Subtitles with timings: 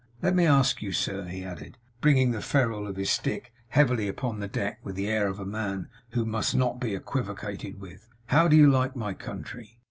[0.23, 4.39] Let me ask you sir,' he added, bringing the ferule of his stick heavily upon
[4.39, 8.47] the deck with the air of a man who must not be equivocated with, 'how
[8.47, 9.77] do you like my Country?